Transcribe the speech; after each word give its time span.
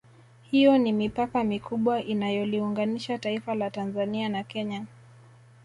Hiyo 0.51 0.77
ni 0.77 0.93
mipaka 0.93 1.43
mikubwa 1.43 2.03
inayoliunganisha 2.03 3.17
taifa 3.17 3.55
la 3.55 3.69
Tanzania 3.71 4.29
na 4.29 4.43
Kenya 4.43 4.85